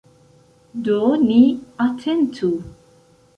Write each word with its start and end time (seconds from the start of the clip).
Do 0.87 0.95
ni 1.25 1.37
atentu. 1.87 2.51